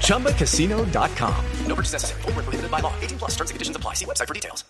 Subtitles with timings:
[0.00, 1.44] ChumbaCasino.com.
[1.66, 2.22] No purchase necessary.
[2.22, 2.94] Full prohibited by law.
[3.02, 3.94] 18 plus terms and conditions apply.
[3.94, 4.64] See website for details.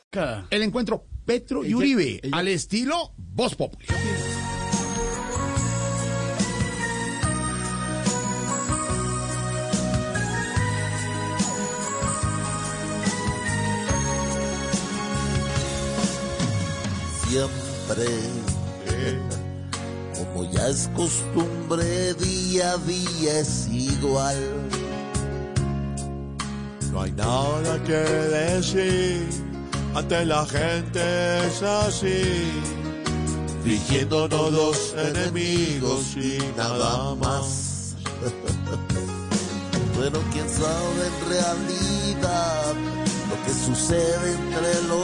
[0.50, 3.86] El encuentro Petro y Uribe al estilo Voz Populi.
[17.34, 19.43] siempre.
[20.34, 24.36] Como ya es costumbre, día a día es igual.
[26.90, 29.28] No hay nada que decir,
[29.94, 32.50] ante la gente es así.
[33.62, 37.94] Fingiendo todos enemigos y nada más.
[39.96, 42.74] Pero quién sabe en realidad
[43.30, 45.03] lo que sucede entre los.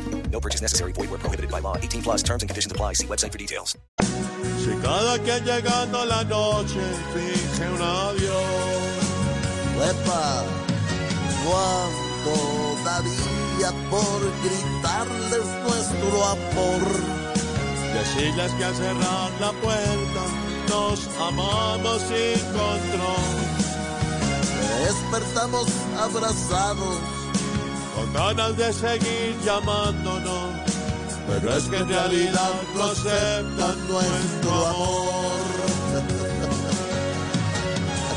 [0.31, 0.93] No purchase necessary.
[0.93, 1.75] Void where prohibited by law.
[1.77, 2.93] 18 plus terms and conditions apply.
[2.93, 3.77] See website for details.
[4.63, 6.81] Si cada que llegando la noche
[7.13, 9.11] finge un adiós.
[9.77, 10.45] Huepa,
[11.43, 12.35] ¿cuánto
[12.85, 16.81] daría por gritarles nuestro amor?
[17.93, 20.23] Decirles que al cerrar la puerta
[20.69, 23.61] nos amamos sin control.
[24.85, 25.67] Despertamos
[25.99, 27.20] abrazados
[27.95, 30.55] con ganas de seguir llamándonos,
[31.27, 35.41] pero es que en realidad no aceptan nuestro amor.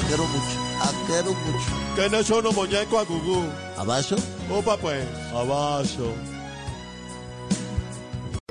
[0.08, 1.96] Quiero mucho, quiero mucho.
[1.96, 3.44] Que no son un muñeco a gugú.
[3.76, 4.16] ¿Abajo?
[4.50, 6.14] Opa pues, abajo.